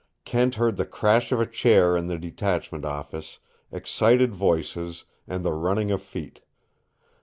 [0.25, 3.37] Kent heard the crash of a chair in the detachment office,
[3.71, 6.41] excited voices, and the running of feet.